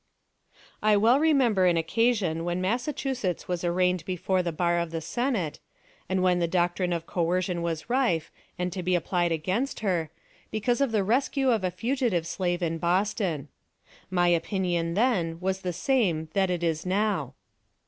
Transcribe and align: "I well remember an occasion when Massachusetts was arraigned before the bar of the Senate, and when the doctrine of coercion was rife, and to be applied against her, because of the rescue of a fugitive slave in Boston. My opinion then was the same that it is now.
"I 0.81 0.97
well 0.97 1.19
remember 1.19 1.67
an 1.67 1.77
occasion 1.77 2.43
when 2.43 2.59
Massachusetts 2.59 3.47
was 3.47 3.63
arraigned 3.63 4.03
before 4.03 4.41
the 4.41 4.51
bar 4.51 4.79
of 4.79 4.89
the 4.89 4.99
Senate, 4.99 5.59
and 6.09 6.23
when 6.23 6.39
the 6.39 6.47
doctrine 6.47 6.91
of 6.91 7.05
coercion 7.05 7.61
was 7.61 7.87
rife, 7.87 8.31
and 8.57 8.73
to 8.73 8.81
be 8.81 8.95
applied 8.95 9.31
against 9.31 9.81
her, 9.81 10.09
because 10.49 10.81
of 10.81 10.91
the 10.91 11.03
rescue 11.03 11.51
of 11.51 11.63
a 11.63 11.69
fugitive 11.69 12.25
slave 12.25 12.63
in 12.63 12.79
Boston. 12.79 13.47
My 14.09 14.29
opinion 14.29 14.95
then 14.95 15.39
was 15.39 15.61
the 15.61 15.71
same 15.71 16.29
that 16.33 16.49
it 16.49 16.63
is 16.63 16.83
now. 16.83 17.35